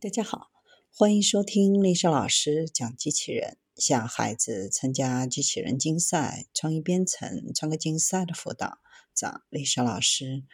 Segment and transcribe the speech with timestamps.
[0.00, 0.52] 大家好，
[0.94, 8.78] 欢迎收听丽莎老师讲机器人，向孩子参加机器人竞赛、创意编程、创客竞赛的辅导，
[9.12, 10.44] 找丽莎老师。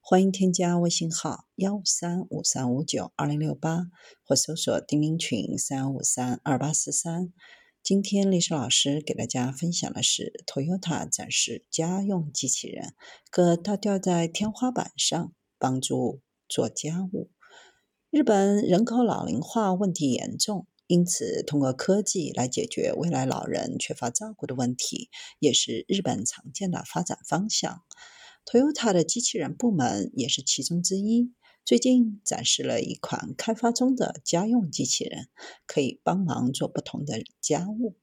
[0.00, 3.88] 欢迎添加微信号幺三五三五九二零六八，
[4.22, 7.30] 或搜索钉钉群三五三二八四三。
[7.82, 12.94] 今天丽莎老师给大家分享的是 Toyota 展示家用机器人，
[13.30, 17.28] 可它吊在天花板上，帮助做家务。
[18.14, 25.10] 日本人口老龄化问题严重，因此通过科技来解决未来老人缺乏照顾的问题，
[25.40, 27.82] 也是日本常见的发展方向。
[28.46, 31.32] Toyota 的机器人部门也是其中之一。
[31.64, 35.26] 最近展示了一款开发中的家用机器人，
[35.66, 37.96] 可以帮忙做不同的家务。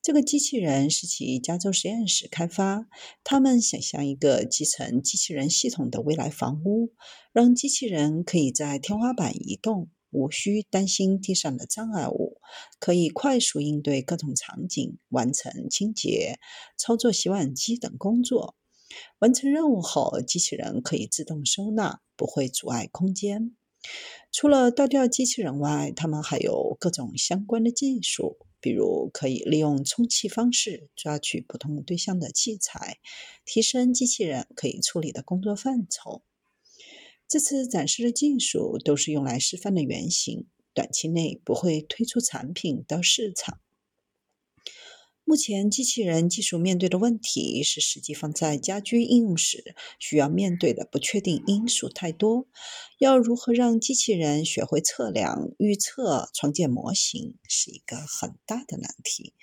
[0.00, 2.86] 这个机器人是其加州实验室开发，
[3.24, 6.92] 他们想象一个集成机器人系统的未来房屋，
[7.32, 12.40] 让机器人可以在天花板移动，无需担心地上的障碍物，
[12.78, 16.38] 可以快速应对各种场景，完成清洁、
[16.78, 18.56] 操作洗碗机等工作。
[19.18, 23.54] 完成任务后，机器人可以自动收纳，不会阻碍空间。
[24.32, 28.38] 除了倒吊机器人外，他们还有各种相关的技术。
[28.60, 32.98] 比如，可以利用充气方式抓取不同对象的器材，
[33.44, 36.22] 提升机器人可以处理的工作范畴。
[37.28, 43.60] 这次展示的技术都是用来示范的原型，短期内不会推出产品到市场。
[45.28, 52.46] 目前，机器人技术面对的问题是，实际放在家居应用时需要面对的不确定因素太多。
[52.98, 59.34] 要如何让机器人学会测量、预测、创建模型，是一个很大的难题。